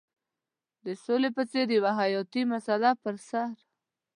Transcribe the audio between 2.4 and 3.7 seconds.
مسله پر سر.